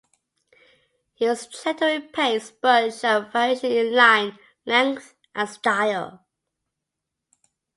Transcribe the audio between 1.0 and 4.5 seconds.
He was gentle in pace, but showed variation in line,